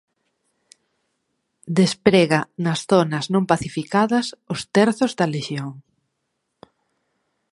Desprega 1.79 2.41
nas 2.63 2.79
zonas 2.91 3.25
non 3.33 3.43
pacificadas 3.51 4.25
os 4.53 4.59
Terzos 4.75 5.11
da 5.19 5.31
Lexión. 5.35 5.71